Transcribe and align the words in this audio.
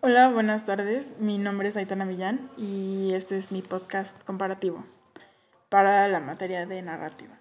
Hola, 0.00 0.28
buenas 0.28 0.64
tardes. 0.64 1.12
Mi 1.18 1.38
nombre 1.38 1.70
es 1.70 1.76
Aitana 1.76 2.04
Millán 2.04 2.48
y 2.56 3.14
este 3.14 3.36
es 3.36 3.50
mi 3.50 3.62
podcast 3.62 4.14
comparativo 4.22 4.84
para 5.70 6.06
la 6.06 6.20
materia 6.20 6.66
de 6.66 6.80
narrativa. 6.82 7.36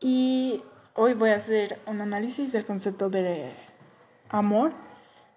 Y 0.00 0.62
hoy 0.94 1.12
voy 1.12 1.28
a 1.28 1.36
hacer 1.36 1.78
un 1.86 2.00
análisis 2.00 2.52
del 2.52 2.64
concepto 2.64 3.10
de 3.10 3.52
amor, 4.30 4.72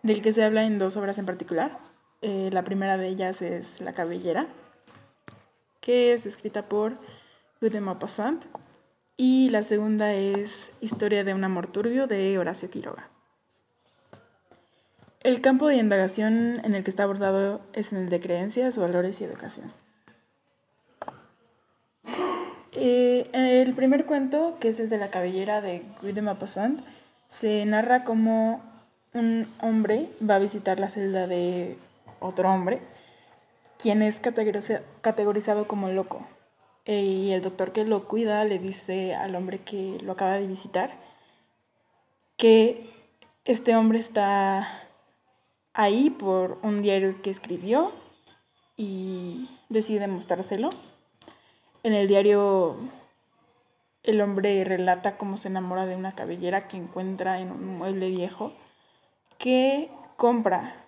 del 0.04 0.22
que 0.22 0.32
se 0.32 0.42
habla 0.42 0.64
en 0.64 0.80
dos 0.80 0.96
obras 0.96 1.18
en 1.18 1.26
particular. 1.26 1.80
Eh, 2.22 2.50
la 2.54 2.64
primera 2.64 2.98
de 2.98 3.10
ellas 3.10 3.42
es 3.42 3.82
La 3.82 3.92
cabellera, 3.92 4.48
que 5.82 6.14
es 6.14 6.26
escrita 6.26 6.70
por 6.70 6.94
Guy 7.60 7.72
de 7.72 7.84
y 9.18 9.50
la 9.50 9.64
segunda 9.64 10.14
es 10.14 10.72
Historia 10.80 11.26
de 11.26 11.34
un 11.34 11.44
amor 11.44 11.68
turbio 11.68 12.08
de 12.08 12.40
Horacio 12.40 12.70
Quiroga. 12.70 13.17
El 15.28 15.42
campo 15.42 15.68
de 15.68 15.76
indagación 15.76 16.62
en 16.64 16.74
el 16.74 16.86
que 16.86 16.90
está 16.90 17.04
abordado 17.04 17.60
es 17.74 17.92
en 17.92 17.98
el 17.98 18.08
de 18.08 18.22
creencias, 18.22 18.78
valores 18.78 19.20
y 19.20 19.26
educación. 19.26 19.74
Eh, 22.72 23.30
el 23.34 23.74
primer 23.74 24.06
cuento, 24.06 24.56
que 24.62 24.70
es 24.70 24.80
el 24.80 24.88
de 24.88 24.98
la 24.98 25.10
cabellera 25.12 25.60
de 25.60 25.84
Guy 26.02 26.14
de 26.14 26.22
Maupassant, 26.22 26.80
se 27.28 27.66
narra 27.66 28.06
como 28.06 28.62
un 29.14 29.54
hombre 29.60 30.08
va 30.24 30.36
a 30.36 30.40
visitar 30.40 30.80
la 30.80 30.90
celda 30.90 31.28
de 31.28 31.78
otro 32.22 32.50
hombre, 32.50 32.80
quien 33.78 34.02
es 34.04 34.22
categorizado 34.22 35.68
como 35.68 35.90
loco. 35.90 36.26
Eh, 36.86 37.02
y 37.02 37.34
el 37.34 37.42
doctor 37.42 37.74
que 37.74 37.84
lo 37.84 38.08
cuida 38.08 38.46
le 38.46 38.60
dice 38.60 39.14
al 39.14 39.36
hombre 39.36 39.60
que 39.60 39.98
lo 40.02 40.14
acaba 40.14 40.36
de 40.38 40.48
visitar 40.48 40.92
que 42.38 42.90
este 43.44 43.76
hombre 43.76 44.00
está 44.00 44.87
ahí 45.78 46.10
por 46.10 46.58
un 46.64 46.82
diario 46.82 47.22
que 47.22 47.30
escribió 47.30 47.92
y 48.76 49.48
decide 49.70 50.08
mostrárselo. 50.08 50.72
En 51.84 51.94
el 51.94 52.08
diario 52.08 52.78
el 54.02 54.20
hombre 54.22 54.64
relata 54.64 55.18
cómo 55.18 55.38
se 55.38 55.50
enamora 55.50 55.86
de 55.86 55.96
una 55.96 56.16
cabellera 56.16 56.68
que 56.68 56.78
encuentra 56.78 57.40
en 57.40 57.52
un 57.52 57.78
mueble 57.78 58.10
viejo 58.10 58.54
que 59.38 59.92
compra 60.16 60.84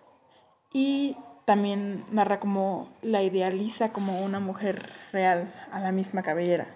y 0.74 1.16
también 1.46 2.04
narra 2.10 2.40
cómo 2.40 2.90
la 3.04 3.22
idealiza 3.22 3.94
como 3.94 4.26
una 4.26 4.40
mujer 4.40 4.92
real 5.12 5.54
a 5.72 5.80
la 5.80 5.92
misma 5.92 6.24
cabellera. 6.24 6.68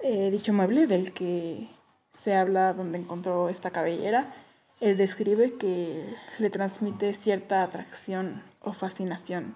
Eh, 0.00 0.30
dicho 0.30 0.52
mueble 0.52 0.86
del 0.86 1.14
que 1.14 1.70
se 2.12 2.36
habla 2.36 2.74
donde 2.74 2.98
encontró 2.98 3.48
esta 3.48 3.70
cabellera 3.70 4.34
él 4.80 4.98
describe 4.98 5.54
que 5.54 6.14
le 6.38 6.50
transmite 6.50 7.14
cierta 7.14 7.62
atracción 7.62 8.42
o 8.60 8.72
fascinación, 8.72 9.54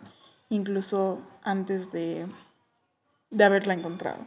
incluso 0.48 1.20
antes 1.42 1.92
de, 1.92 2.26
de 3.30 3.44
haberla 3.44 3.74
encontrado. 3.74 4.26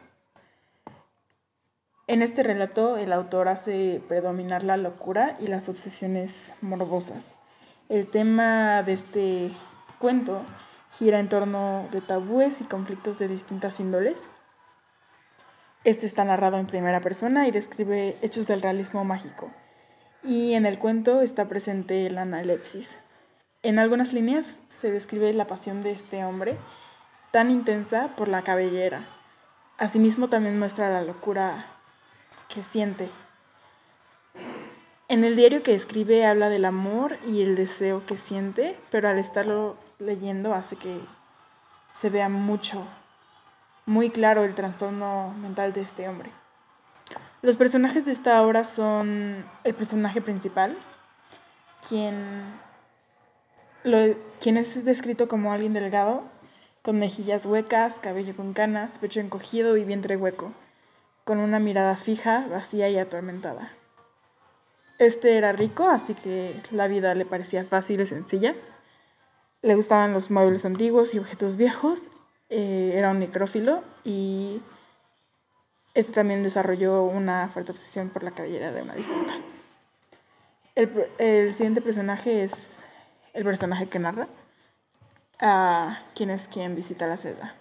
En 2.05 2.21
este 2.21 2.43
relato, 2.43 2.97
el 2.97 3.11
autor 3.11 3.47
hace 3.47 4.03
predominar 4.07 4.63
la 4.63 4.77
locura 4.77 5.35
y 5.39 5.47
las 5.47 5.67
obsesiones 5.67 6.53
morbosas. 6.61 7.33
El 7.89 8.07
tema 8.07 8.83
de 8.83 8.93
este 8.93 9.51
cuento 9.99 10.43
gira 10.99 11.17
en 11.19 11.29
torno 11.29 11.87
de 11.91 12.01
tabúes 12.01 12.61
y 12.61 12.65
conflictos 12.65 13.17
de 13.17 13.29
distintas 13.29 13.79
índoles. 13.79 14.21
Este 15.85 16.05
está 16.05 16.23
narrado 16.23 16.57
en 16.57 16.67
primera 16.67 17.01
persona 17.01 17.47
y 17.47 17.51
describe 17.51 18.17
hechos 18.21 18.47
del 18.47 18.61
realismo 18.61 19.03
mágico 19.05 19.51
y 20.23 20.53
en 20.53 20.65
el 20.65 20.79
cuento 20.79 21.21
está 21.21 21.47
presente 21.47 22.09
la 22.09 22.21
analepsis. 22.21 22.95
En 23.61 23.79
algunas 23.79 24.13
líneas 24.13 24.59
se 24.69 24.91
describe 24.91 25.33
la 25.33 25.47
pasión 25.47 25.81
de 25.81 25.91
este 25.91 26.23
hombre, 26.25 26.57
tan 27.31 27.51
intensa 27.51 28.15
por 28.15 28.27
la 28.27 28.43
cabellera. 28.43 29.07
Asimismo 29.77 30.29
también 30.29 30.59
muestra 30.59 30.89
la 30.89 31.01
locura 31.01 31.65
que 32.47 32.63
siente. 32.63 33.09
En 35.09 35.23
el 35.23 35.35
diario 35.35 35.63
que 35.63 35.75
escribe 35.75 36.25
habla 36.25 36.49
del 36.49 36.65
amor 36.65 37.17
y 37.27 37.41
el 37.41 37.55
deseo 37.55 38.05
que 38.05 38.17
siente, 38.17 38.77
pero 38.91 39.09
al 39.09 39.19
estarlo 39.19 39.77
leyendo 39.99 40.53
hace 40.53 40.75
que 40.75 40.99
se 41.93 42.09
vea 42.09 42.29
mucho, 42.29 42.87
muy 43.85 44.09
claro 44.09 44.43
el 44.43 44.55
trastorno 44.55 45.33
mental 45.37 45.73
de 45.73 45.81
este 45.81 46.07
hombre. 46.07 46.31
Los 47.43 47.57
personajes 47.57 48.05
de 48.05 48.13
esta 48.13 48.41
obra 48.41 48.63
son 48.63 49.45
el 49.65 49.73
personaje 49.73 50.21
principal, 50.21 50.77
quien, 51.89 52.57
quien 54.39 54.55
es 54.55 54.85
descrito 54.85 55.27
como 55.27 55.51
alguien 55.51 55.73
delgado, 55.73 56.23
con 56.83 56.99
mejillas 56.99 57.45
huecas, 57.45 57.99
cabello 57.99 58.33
con 58.33 58.53
canas, 58.53 58.97
pecho 58.97 59.19
encogido 59.19 59.75
y 59.75 59.83
vientre 59.83 60.15
hueco, 60.15 60.53
con 61.25 61.39
una 61.39 61.59
mirada 61.59 61.97
fija, 61.97 62.47
vacía 62.49 62.87
y 62.87 62.97
atormentada. 62.97 63.73
Este 64.97 65.37
era 65.37 65.51
rico, 65.51 65.89
así 65.89 66.13
que 66.13 66.61
la 66.71 66.87
vida 66.87 67.13
le 67.13 67.25
parecía 67.25 67.65
fácil 67.65 67.99
y 67.99 68.05
sencilla. 68.05 68.55
Le 69.61 69.75
gustaban 69.75 70.13
los 70.13 70.31
muebles 70.31 70.63
antiguos 70.63 71.13
y 71.13 71.19
objetos 71.19 71.57
viejos. 71.57 71.99
Eh, 72.49 72.93
era 72.95 73.09
un 73.09 73.19
necrófilo 73.19 73.83
y 74.05 74.61
este 75.93 76.11
también 76.11 76.43
desarrolló 76.43 77.03
una 77.03 77.49
fuerte 77.49 77.71
obsesión 77.71 78.09
por 78.09 78.23
la 78.23 78.31
cabellera 78.31 78.71
de 78.71 78.81
una 78.81 78.95
difunta. 78.95 79.33
El, 80.75 81.53
siguiente 81.53 81.81
personaje 81.81 82.43
es 82.43 82.79
el 83.33 83.43
personaje 83.43 83.87
que 83.87 83.99
narra, 83.99 84.27
a 85.39 85.99
quien 86.15 86.31
es 86.31 86.47
quien 86.47 86.75
visita 86.75 87.05
la 87.05 87.17
celda. 87.17 87.55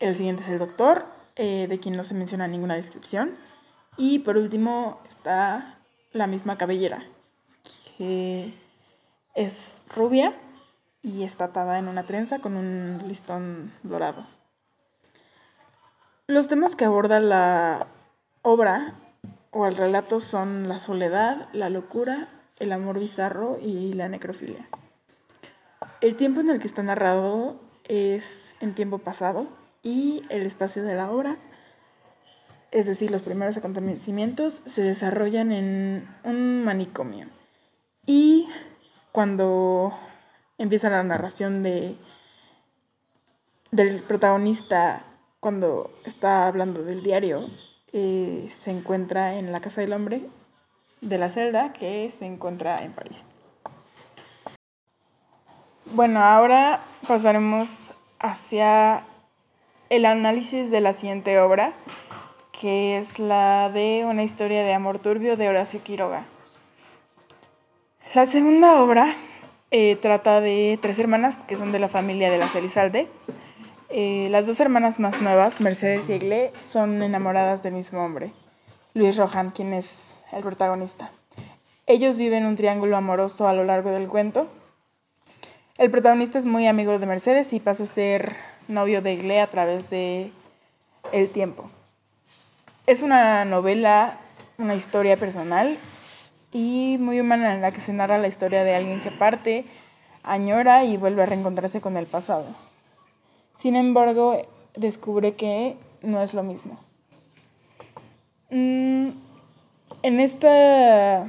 El 0.00 0.16
siguiente 0.16 0.42
es 0.42 0.48
el 0.48 0.58
doctor, 0.58 1.06
eh, 1.36 1.66
de 1.68 1.78
quien 1.78 1.96
no 1.96 2.02
se 2.02 2.14
menciona 2.14 2.48
ninguna 2.48 2.74
descripción. 2.74 3.36
Y 3.96 4.20
por 4.20 4.36
último 4.36 5.00
está 5.08 5.78
la 6.12 6.26
misma 6.26 6.58
cabellera, 6.58 7.04
que 7.96 8.54
es 9.34 9.82
rubia 9.94 10.34
y 11.02 11.22
está 11.22 11.46
atada 11.46 11.78
en 11.78 11.86
una 11.86 12.06
trenza 12.06 12.40
con 12.40 12.56
un 12.56 13.04
listón 13.06 13.72
dorado. 13.84 14.26
Los 16.30 16.46
temas 16.46 16.76
que 16.76 16.84
aborda 16.84 17.18
la 17.18 17.88
obra 18.42 18.94
o 19.50 19.66
el 19.66 19.76
relato 19.76 20.20
son 20.20 20.68
la 20.68 20.78
soledad, 20.78 21.48
la 21.52 21.70
locura, 21.70 22.28
el 22.60 22.70
amor 22.70 23.00
bizarro 23.00 23.58
y 23.60 23.94
la 23.94 24.08
necrofilia. 24.08 24.68
El 26.00 26.14
tiempo 26.14 26.40
en 26.40 26.50
el 26.50 26.60
que 26.60 26.68
está 26.68 26.84
narrado 26.84 27.60
es 27.88 28.54
en 28.60 28.76
tiempo 28.76 28.98
pasado 28.98 29.48
y 29.82 30.22
el 30.28 30.42
espacio 30.42 30.84
de 30.84 30.94
la 30.94 31.10
obra, 31.10 31.36
es 32.70 32.86
decir, 32.86 33.10
los 33.10 33.22
primeros 33.22 33.56
acontecimientos, 33.56 34.62
se 34.66 34.82
desarrollan 34.82 35.50
en 35.50 36.08
un 36.22 36.62
manicomio. 36.62 37.26
Y 38.06 38.48
cuando 39.10 39.98
empieza 40.58 40.90
la 40.90 41.02
narración 41.02 41.64
de, 41.64 41.96
del 43.72 44.00
protagonista 44.04 45.09
cuando 45.40 45.90
está 46.04 46.46
hablando 46.46 46.82
del 46.82 47.02
diario, 47.02 47.48
eh, 47.92 48.48
se 48.50 48.70
encuentra 48.70 49.36
en 49.36 49.52
la 49.52 49.60
casa 49.60 49.80
del 49.80 49.94
hombre 49.94 50.22
de 51.00 51.18
la 51.18 51.30
celda 51.30 51.72
que 51.72 52.10
se 52.10 52.26
encuentra 52.26 52.84
en 52.84 52.92
París. 52.92 53.22
Bueno, 55.86 56.22
ahora 56.22 56.84
pasaremos 57.08 57.70
hacia 58.18 59.06
el 59.88 60.04
análisis 60.04 60.70
de 60.70 60.80
la 60.80 60.92
siguiente 60.92 61.40
obra, 61.40 61.72
que 62.52 62.98
es 62.98 63.18
la 63.18 63.70
de 63.70 64.04
Una 64.06 64.22
historia 64.22 64.62
de 64.62 64.74
amor 64.74 64.98
turbio 64.98 65.36
de 65.36 65.48
Horacio 65.48 65.82
Quiroga. 65.82 66.26
La 68.14 68.26
segunda 68.26 68.80
obra 68.82 69.16
eh, 69.70 69.96
trata 69.96 70.40
de 70.40 70.78
tres 70.82 70.98
hermanas 70.98 71.36
que 71.48 71.56
son 71.56 71.72
de 71.72 71.78
la 71.78 71.88
familia 71.88 72.30
de 72.30 72.38
la 72.38 72.50
Elizalde 72.54 73.08
eh, 73.90 74.28
las 74.30 74.46
dos 74.46 74.60
hermanas 74.60 75.00
más 75.00 75.20
nuevas, 75.20 75.60
Mercedes 75.60 76.08
y 76.08 76.12
Egle, 76.12 76.52
son 76.70 77.02
enamoradas 77.02 77.62
del 77.64 77.74
mismo 77.74 78.04
hombre, 78.04 78.32
Luis 78.94 79.16
Rohan, 79.16 79.50
quien 79.50 79.72
es 79.74 80.14
el 80.30 80.42
protagonista. 80.42 81.10
Ellos 81.86 82.16
viven 82.16 82.46
un 82.46 82.54
triángulo 82.54 82.96
amoroso 82.96 83.48
a 83.48 83.52
lo 83.52 83.64
largo 83.64 83.90
del 83.90 84.06
cuento. 84.06 84.46
El 85.76 85.90
protagonista 85.90 86.38
es 86.38 86.44
muy 86.44 86.68
amigo 86.68 86.96
de 87.00 87.06
Mercedes 87.06 87.52
y 87.52 87.58
pasa 87.58 87.82
a 87.82 87.86
ser 87.86 88.36
novio 88.68 89.02
de 89.02 89.14
Egle 89.14 89.40
a 89.40 89.50
través 89.50 89.90
de 89.90 90.30
el 91.10 91.28
tiempo. 91.30 91.68
Es 92.86 93.02
una 93.02 93.44
novela, 93.44 94.20
una 94.58 94.76
historia 94.76 95.16
personal 95.16 95.78
y 96.52 96.96
muy 97.00 97.18
humana 97.18 97.52
en 97.52 97.60
la 97.60 97.72
que 97.72 97.80
se 97.80 97.92
narra 97.92 98.18
la 98.18 98.28
historia 98.28 98.62
de 98.62 98.76
alguien 98.76 99.00
que 99.00 99.10
parte, 99.10 99.64
añora 100.22 100.84
y 100.84 100.96
vuelve 100.96 101.24
a 101.24 101.26
reencontrarse 101.26 101.80
con 101.80 101.96
el 101.96 102.06
pasado. 102.06 102.69
Sin 103.60 103.76
embargo, 103.76 104.40
descubre 104.74 105.34
que 105.34 105.76
no 106.00 106.22
es 106.22 106.32
lo 106.32 106.42
mismo. 106.42 106.78
Mm, 108.50 109.10
en 110.02 110.20
esta 110.20 111.28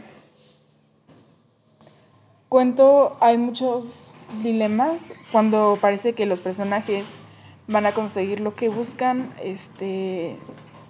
cuento 2.48 3.18
hay 3.20 3.38
muchos 3.38 4.14
dilemas 4.42 5.14
cuando 5.34 5.78
parece 5.82 6.14
que 6.14 6.26
los 6.26 6.40
personajes 6.40 7.20
van 7.68 7.86
a 7.86 7.94
conseguir 7.94 8.40
lo 8.40 8.56
que 8.56 8.70
buscan, 8.70 9.34
este 9.44 10.40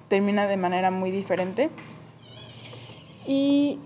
termina 0.10 0.46
de 0.46 0.58
manera 0.58 0.92
muy 0.92 1.10
diferente. 1.10 1.72
Y 3.26 3.80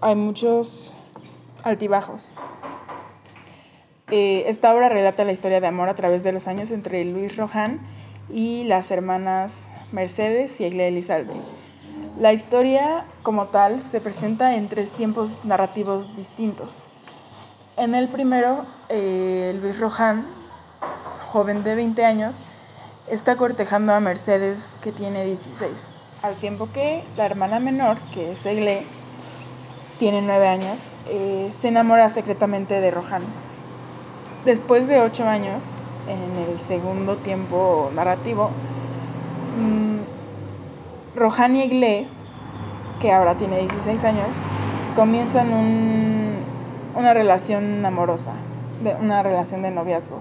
hay 0.00 0.16
muchos 0.16 0.92
altibajos. 1.62 2.34
Eh, 4.12 4.44
esta 4.46 4.72
obra 4.72 4.88
relata 4.88 5.24
la 5.24 5.32
historia 5.32 5.60
de 5.60 5.66
amor 5.66 5.88
a 5.88 5.96
través 5.96 6.22
de 6.22 6.30
los 6.30 6.46
años 6.46 6.70
entre 6.70 7.04
Luis 7.04 7.36
Rojan 7.36 7.80
y 8.32 8.62
las 8.62 8.92
hermanas 8.92 9.66
Mercedes 9.90 10.60
y 10.60 10.64
Egle 10.64 10.86
Elizalde. 10.88 11.34
La 12.16 12.32
historia 12.32 13.04
como 13.24 13.46
tal 13.46 13.82
se 13.82 14.00
presenta 14.00 14.54
en 14.54 14.68
tres 14.68 14.92
tiempos 14.92 15.44
narrativos 15.44 16.14
distintos. 16.14 16.86
En 17.76 17.96
el 17.96 18.06
primero, 18.06 18.64
eh, 18.90 19.58
Luis 19.60 19.80
Rojan, 19.80 20.24
joven 21.32 21.64
de 21.64 21.74
20 21.74 22.04
años, 22.04 22.42
está 23.10 23.34
cortejando 23.34 23.92
a 23.92 23.98
Mercedes 23.98 24.78
que 24.82 24.92
tiene 24.92 25.24
16, 25.24 25.70
al 26.22 26.36
tiempo 26.36 26.68
que 26.72 27.02
la 27.16 27.26
hermana 27.26 27.58
menor, 27.58 27.98
que 28.14 28.32
es 28.32 28.46
Egle, 28.46 28.86
tiene 29.98 30.22
9 30.22 30.46
años, 30.46 30.92
eh, 31.08 31.50
se 31.52 31.68
enamora 31.68 32.08
secretamente 32.08 32.80
de 32.80 32.90
Rohan. 32.92 33.24
Después 34.46 34.86
de 34.86 35.00
8 35.02 35.28
años, 35.28 35.72
en 36.08 36.38
el 36.38 36.58
segundo 36.58 37.18
tiempo 37.18 37.90
narrativo, 37.94 38.50
mmm, 39.58 39.98
Rohan 41.14 41.56
y 41.56 41.62
Egle, 41.62 42.08
que 43.00 43.12
ahora 43.12 43.36
tiene 43.36 43.58
16 43.58 44.04
años, 44.04 44.28
comienzan 44.94 45.48
una 46.94 47.12
relación 47.12 47.84
amorosa, 47.84 48.32
de, 48.82 48.94
una 48.94 49.22
relación 49.22 49.60
de 49.60 49.70
noviazgo 49.70 50.20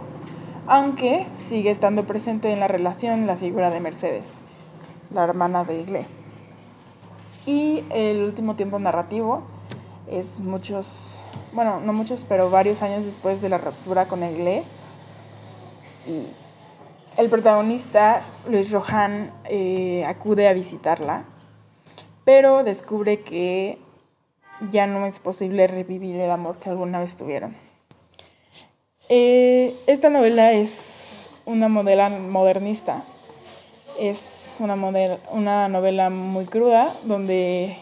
aunque 0.68 1.28
sigue 1.38 1.70
estando 1.70 2.06
presente 2.06 2.52
en 2.52 2.60
la 2.60 2.68
relación 2.68 3.28
la 3.28 3.38
figura 3.38 3.70
de 3.70 3.80
Mercedes, 3.80 4.32
la 5.14 5.24
hermana 5.24 5.64
de 5.64 5.82
Igle. 5.82 6.08
Y 7.46 7.84
el 7.92 8.24
último 8.24 8.56
tiempo 8.56 8.80
narrativo 8.80 9.44
es 10.08 10.40
muchos, 10.40 11.24
bueno, 11.56 11.80
no 11.80 11.94
muchos, 11.94 12.26
pero 12.26 12.50
varios 12.50 12.82
años 12.82 13.06
después 13.06 13.42
de 13.42 13.48
la 13.48 13.58
ruptura 13.58 14.08
con 14.08 14.24
Igle. 14.24 14.64
Y 16.06 16.28
el 17.18 17.30
protagonista, 17.30 18.24
Luis 18.48 18.72
Rohan, 18.72 19.32
eh, 19.46 20.04
acude 20.06 20.50
a 20.50 20.54
visitarla, 20.54 21.24
pero 22.26 22.66
descubre 22.66 23.22
que 23.22 23.80
ya 24.70 24.86
no 24.86 25.06
es 25.06 25.20
posible 25.22 25.66
revivir 25.68 26.18
el 26.18 26.30
amor 26.30 26.58
que 26.58 26.70
alguna 26.70 27.00
vez 27.00 27.16
tuvieron. 27.16 27.56
Eh, 29.08 29.76
esta 29.88 30.10
novela 30.10 30.52
es 30.52 31.30
una 31.46 31.70
novela 31.70 32.10
modernista. 32.10 33.06
Es 33.98 34.58
una, 34.60 34.76
una 35.32 35.70
novela 35.70 36.10
muy 36.10 36.48
cruda 36.48 36.98
donde 37.04 37.78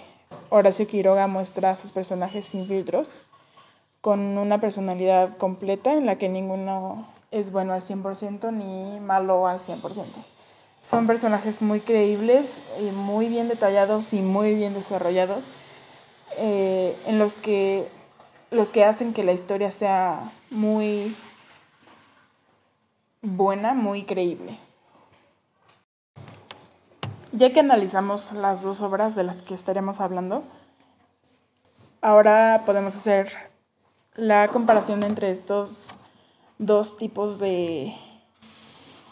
Horacio 0.49 0.85
Quiroga 0.85 1.25
muestra 1.25 1.71
a 1.71 1.75
sus 1.75 1.91
personajes 1.91 2.45
sin 2.45 2.67
filtros, 2.67 3.17
con 4.03 4.37
una 4.37 4.59
personalidad 4.59 5.37
completa 5.37 5.93
en 5.93 6.05
la 6.05 6.17
que 6.17 6.27
ninguno 6.27 7.07
es 7.31 7.53
bueno 7.53 7.71
al 7.71 7.83
100% 7.83 8.51
ni 8.51 8.99
malo 8.99 9.47
al 9.47 9.59
100%. 9.59 10.03
Son 10.81 11.07
personajes 11.07 11.61
muy 11.61 11.79
creíbles, 11.79 12.59
y 12.81 12.91
muy 12.91 13.29
bien 13.29 13.47
detallados 13.47 14.11
y 14.11 14.21
muy 14.21 14.55
bien 14.55 14.73
desarrollados, 14.73 15.45
eh, 16.37 16.97
en 17.07 17.17
los 17.17 17.35
que 17.35 17.87
los 18.51 18.73
que 18.73 18.83
hacen 18.83 19.13
que 19.13 19.23
la 19.23 19.31
historia 19.31 19.71
sea 19.71 20.19
muy 20.51 21.15
buena, 23.21 23.73
muy 23.73 24.03
creíble. 24.03 24.59
Ya 27.31 27.53
que 27.53 27.61
analizamos 27.61 28.33
las 28.33 28.63
dos 28.63 28.81
obras 28.81 29.15
de 29.15 29.23
las 29.23 29.37
que 29.37 29.53
estaremos 29.53 30.01
hablando, 30.01 30.43
ahora 32.01 32.63
podemos 32.65 32.97
hacer 32.97 33.52
la 34.15 34.47
comparación 34.49 35.03
entre 35.03 35.31
estos 35.31 35.99
dos 36.59 36.97
tipos 36.97 37.39
de, 37.39 37.93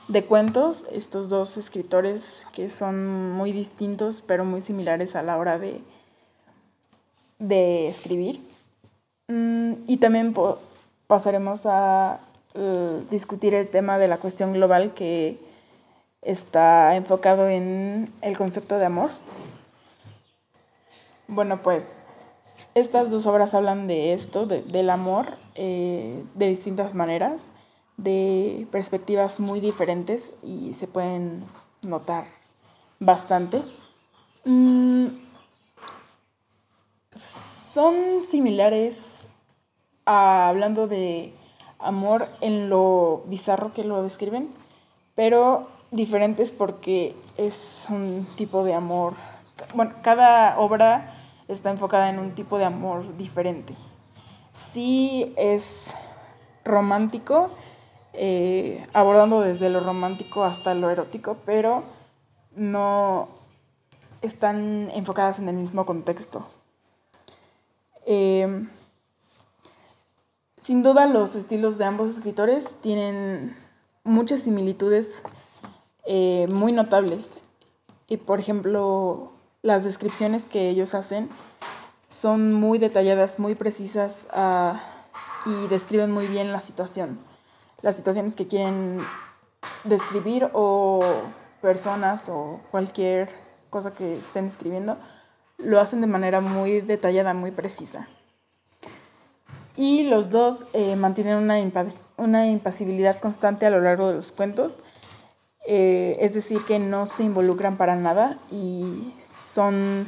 de 0.08 0.24
cuentos, 0.24 0.86
estos 0.92 1.30
dos 1.30 1.58
escritores 1.58 2.46
que 2.54 2.70
son 2.70 3.32
muy 3.32 3.52
distintos 3.52 4.24
pero 4.26 4.46
muy 4.46 4.62
similares 4.62 5.16
a 5.16 5.24
la 5.24 5.38
hora 5.38 5.58
de, 5.58 5.82
de 7.40 7.90
escribir. 7.90 8.42
Mm, 9.28 9.74
y 9.88 9.98
también 9.98 10.36
pasaremos 11.08 11.66
a 11.66 12.20
eh, 12.54 13.04
discutir 13.10 13.54
el 13.54 13.70
tema 13.70 13.98
de 13.98 14.08
la 14.08 14.18
cuestión 14.18 14.54
global 14.54 14.94
que 14.94 15.40
está 16.22 16.96
enfocado 16.96 17.48
en 17.48 18.12
el 18.22 18.38
concepto 18.38 18.78
de 18.78 18.86
amor. 18.86 19.10
Bueno, 21.28 21.62
pues 21.64 21.86
estas 22.76 23.10
dos 23.10 23.26
obras 23.26 23.54
hablan 23.54 23.88
de 23.88 24.14
esto, 24.14 24.46
del 24.46 24.90
amor, 24.90 25.38
eh, 25.56 26.24
de 26.36 26.48
distintas 26.48 26.94
maneras, 26.94 27.42
de 27.98 28.68
perspectivas 28.72 29.40
muy 29.40 29.60
diferentes 29.60 30.34
y 30.44 30.74
se 30.74 30.88
pueden 30.88 31.44
notar 31.82 32.26
bastante. 33.00 33.64
Mm, 34.46 35.08
son 37.14 37.96
similares 38.26 39.28
hablando 40.06 40.88
de 40.88 41.34
amor 41.80 42.28
en 42.42 42.70
lo 42.70 43.24
bizarro 43.28 43.74
que 43.74 43.84
lo 43.84 44.04
describen, 44.04 44.50
pero 45.16 45.68
diferentes 45.92 46.52
porque 46.52 47.16
es 47.38 47.86
un 47.90 48.26
tipo 48.36 48.64
de 48.64 48.74
amor. 48.74 49.16
Bueno, 49.74 49.94
cada 50.02 50.60
obra 50.60 51.21
está 51.54 51.70
enfocada 51.70 52.10
en 52.10 52.20
un 52.20 52.34
tipo 52.34 52.58
de 52.58 52.66
amor 52.66 53.18
diferente. 53.18 53.76
Sí 54.54 55.34
es 55.38 55.94
romántico, 56.64 57.50
eh, 58.14 58.88
abordando 58.94 59.42
desde 59.42 59.70
lo 59.70 59.80
romántico 59.80 60.44
hasta 60.44 60.74
lo 60.74 60.90
erótico, 60.90 61.38
pero 61.46 61.84
no 62.56 63.30
están 64.22 64.92
enfocadas 64.94 65.40
en 65.40 65.50
el 65.50 65.56
mismo 65.56 65.86
contexto. 65.86 66.48
Eh, 68.06 68.68
sin 70.60 70.84
duda 70.84 71.08
los 71.08 71.36
estilos 71.36 71.78
de 71.78 71.86
ambos 71.86 72.10
escritores 72.10 72.76
tienen 72.82 73.58
muchas 74.04 74.42
similitudes 74.42 75.24
eh, 76.06 76.48
muy 76.50 76.72
notables. 76.72 77.38
Y 78.08 78.18
por 78.18 78.40
ejemplo, 78.40 79.32
las 79.62 79.84
descripciones 79.84 80.46
que 80.46 80.70
ellos 80.70 80.94
hacen 80.94 81.30
son 82.08 82.54
muy 82.54 82.78
detalladas, 82.78 83.40
muy 83.40 83.56
precisas 83.56 84.28
ah, 84.32 84.82
y 85.46 85.68
describen 85.68 86.12
muy 86.12 86.28
bien 86.28 86.52
la 86.52 86.62
situación. 86.62 87.20
Las 87.82 87.96
situaciones 87.96 88.36
que 88.36 88.48
quieren 88.48 89.02
describir 89.84 90.50
o 90.54 91.02
personas 91.62 92.30
o 92.30 92.60
cualquier 92.72 93.30
cosa 93.70 93.94
que 93.94 94.18
estén 94.18 94.48
escribiendo, 94.48 94.98
lo 95.58 95.80
hacen 95.80 96.02
de 96.02 96.08
manera 96.08 96.42
muy 96.42 96.82
detallada, 96.82 97.34
muy 97.34 97.52
precisa 97.52 98.08
y 99.76 100.04
los 100.04 100.30
dos 100.30 100.66
eh, 100.74 100.96
mantienen 100.96 101.38
una, 101.38 101.56
una, 102.18 102.48
impasibilidad 102.48 103.20
constante 103.20 103.66
a 103.66 103.70
lo 103.70 103.80
largo 103.82 104.10
de 104.10 104.16
los 104.16 104.32
cuentos, 104.32 104.78
eh, 105.66 106.18
es 106.20 106.34
decir, 106.34 106.64
que 106.66 106.80
no 106.80 107.06
se 107.06 107.24
involucran 107.24 107.78
para 107.78 107.96
nada 107.96 108.38
y 108.52 109.14
son 109.52 110.08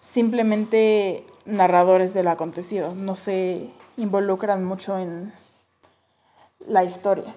simplemente 0.00 1.24
narradores 1.44 2.14
de 2.14 2.22
lo 2.22 2.30
acontecido, 2.30 2.94
no 2.94 3.16
se 3.16 3.70
involucran 3.96 4.64
mucho 4.64 4.98
en 4.98 5.32
la 6.66 6.84
historia. 6.84 7.34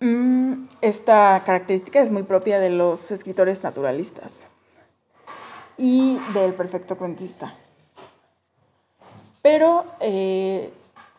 Mm, 0.00 0.66
esta 0.80 1.42
característica 1.44 2.00
es 2.00 2.10
muy 2.10 2.22
propia 2.22 2.58
de 2.58 2.70
los 2.70 3.10
escritores 3.10 3.62
naturalistas 3.62 4.32
y 5.76 6.18
del 6.32 6.54
perfecto 6.54 6.96
cuentista. 6.96 7.54
Pero 9.42 9.84
eh, 10.00 10.72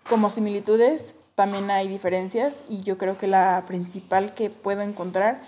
como 0.09 0.29
similitudes 0.29 1.13
también 1.35 1.69
hay 1.69 1.87
diferencias 1.87 2.55
y 2.69 2.81
yo 2.83 2.97
creo 2.97 3.17
que 3.17 3.27
la 3.27 3.63
principal 3.67 4.33
que 4.33 4.49
puedo 4.49 4.81
encontrar 4.81 5.41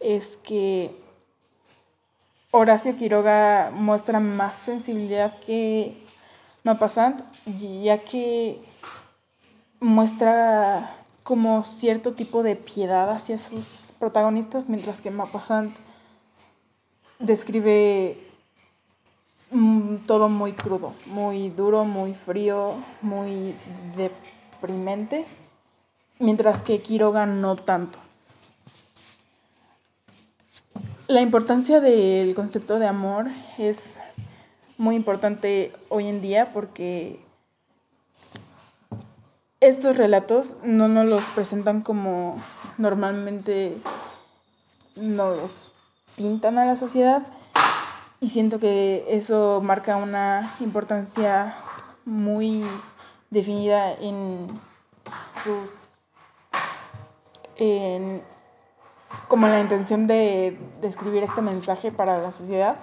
es 0.00 0.36
que 0.44 1.01
Horacio 2.54 2.96
Quiroga 2.96 3.70
muestra 3.74 4.20
más 4.20 4.54
sensibilidad 4.54 5.38
que 5.40 5.96
Mapasant, 6.64 7.22
ya 7.82 7.96
que 7.96 8.60
muestra 9.80 10.94
como 11.22 11.64
cierto 11.64 12.12
tipo 12.12 12.42
de 12.42 12.56
piedad 12.56 13.10
hacia 13.10 13.38
sus 13.38 13.94
protagonistas, 13.98 14.68
mientras 14.68 15.00
que 15.00 15.10
Mapasant 15.10 15.74
describe 17.20 18.18
mm, 19.50 20.04
todo 20.06 20.28
muy 20.28 20.52
crudo, 20.52 20.92
muy 21.06 21.48
duro, 21.48 21.86
muy 21.86 22.12
frío, 22.12 22.74
muy 23.00 23.54
deprimente, 23.96 25.24
mientras 26.18 26.60
que 26.60 26.82
Quiroga 26.82 27.24
no 27.24 27.56
tanto. 27.56 27.98
La 31.12 31.20
importancia 31.20 31.82
del 31.82 32.34
concepto 32.34 32.78
de 32.78 32.86
amor 32.86 33.26
es 33.58 34.00
muy 34.78 34.94
importante 34.94 35.70
hoy 35.90 36.08
en 36.08 36.22
día 36.22 36.54
porque 36.54 37.20
estos 39.60 39.98
relatos 39.98 40.56
no 40.62 40.88
nos 40.88 41.04
los 41.04 41.26
presentan 41.26 41.82
como 41.82 42.42
normalmente 42.78 43.76
nos 44.96 45.36
los 45.36 45.72
pintan 46.16 46.56
a 46.56 46.64
la 46.64 46.76
sociedad 46.76 47.22
y 48.20 48.30
siento 48.30 48.58
que 48.58 49.04
eso 49.08 49.60
marca 49.62 49.98
una 49.98 50.56
importancia 50.60 51.54
muy 52.06 52.64
definida 53.28 53.92
en 53.92 54.48
sus 55.44 55.72
como 59.28 59.48
la 59.48 59.60
intención 59.60 60.06
de, 60.06 60.58
de 60.80 60.88
escribir 60.88 61.22
este 61.22 61.42
mensaje 61.42 61.92
para 61.92 62.18
la 62.18 62.32
sociedad 62.32 62.76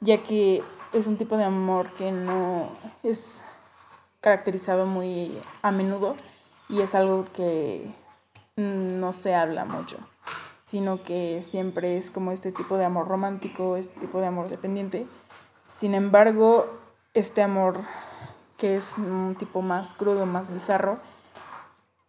ya 0.00 0.22
que 0.22 0.62
es 0.92 1.06
un 1.06 1.16
tipo 1.16 1.36
de 1.36 1.44
amor 1.44 1.92
que 1.92 2.12
no 2.12 2.70
es 3.02 3.42
caracterizado 4.20 4.86
muy 4.86 5.38
a 5.62 5.70
menudo 5.70 6.16
y 6.68 6.80
es 6.80 6.94
algo 6.94 7.24
que 7.32 7.92
no 8.56 9.12
se 9.12 9.34
habla 9.34 9.64
mucho, 9.64 9.98
sino 10.64 11.02
que 11.02 11.44
siempre 11.48 11.96
es 11.96 12.10
como 12.10 12.32
este 12.32 12.52
tipo 12.52 12.76
de 12.76 12.84
amor 12.84 13.08
romántico, 13.08 13.76
este 13.76 14.00
tipo 14.00 14.20
de 14.20 14.26
amor 14.26 14.48
dependiente. 14.48 15.06
Sin 15.78 15.94
embargo, 15.94 16.66
este 17.14 17.42
amor 17.42 17.80
que 18.56 18.76
es 18.76 18.98
un 18.98 19.36
tipo 19.38 19.62
más 19.62 19.94
crudo, 19.94 20.26
más 20.26 20.52
bizarro, 20.52 20.98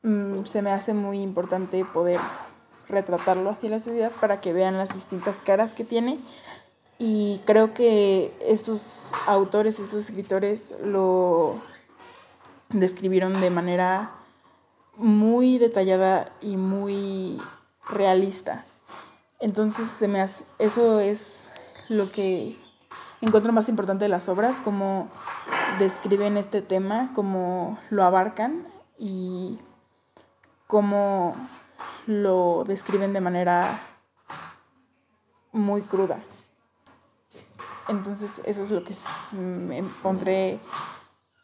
mm, 0.02 0.44
se 0.46 0.64
me 0.64 0.72
hace 0.72 0.94
muy 0.94 1.22
importante 1.22 1.86
poder 1.86 2.20
retratarlo 2.90 3.50
hacia 3.50 3.70
la 3.70 3.80
sociedad 3.80 4.12
para 4.20 4.42
que 4.42 4.54
vean 4.54 4.78
las 4.78 4.90
distintas 4.94 5.38
caras 5.38 5.74
que 5.74 5.84
tiene. 5.84 6.20
Y 6.98 7.42
creo 7.46 7.74
que 7.74 8.34
estos 8.42 9.12
autores, 9.26 9.80
estos 9.80 10.06
escritores 10.10 10.76
lo 10.84 11.56
describieron 12.70 13.40
de 13.40 13.50
manera 13.50 14.12
muy 14.98 15.58
detallada 15.58 16.32
y 16.42 16.58
muy 16.58 17.42
realista. 17.88 18.66
Entonces 19.40 19.88
se 19.90 20.10
me 20.10 20.20
hace, 20.20 20.44
eso 20.60 21.00
es 21.00 21.50
lo 21.88 22.12
que 22.12 22.58
encuentro 23.22 23.54
más 23.54 23.70
importante 23.70 24.06
de 24.06 24.10
las 24.10 24.28
obras, 24.28 24.58
cómo 24.62 25.08
describen 25.80 26.36
este 26.36 26.62
tema, 26.62 27.12
cómo 27.16 27.80
lo 27.90 28.04
abarcan 28.04 28.68
y 28.98 29.58
cómo 30.68 31.36
lo 32.08 32.64
describen 32.66 33.14
de 33.14 33.22
manera 33.22 33.82
muy 35.52 35.82
cruda. 35.82 36.22
Entonces 37.88 38.42
eso 38.46 38.64
es 38.64 38.72
lo 38.72 38.84
que 38.84 38.94
me 39.36 39.80
encontré 39.80 40.60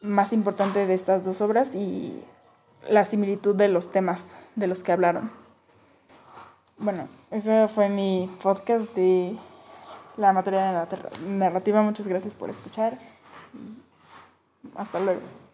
más 0.00 0.32
importante 0.32 0.86
de 0.86 0.94
estas 0.94 1.24
dos 1.24 1.40
obras 1.40 1.74
y 1.74 2.22
la 2.88 3.04
similitud 3.04 3.54
de 3.54 3.68
los 3.68 3.90
temas 3.90 4.38
de 4.54 4.66
los 4.66 4.82
que 4.82 4.92
hablaron. 4.92 5.30
Bueno, 6.78 7.08
ese 7.30 7.68
fue 7.68 7.88
mi 7.88 8.30
podcast 8.42 8.94
de 8.94 9.36
la 10.16 10.32
materia 10.32 10.86
narrativa. 11.26 11.82
Muchas 11.82 12.06
gracias 12.06 12.34
por 12.34 12.50
escuchar. 12.50 12.98
Hasta 14.74 15.00
luego. 15.00 15.45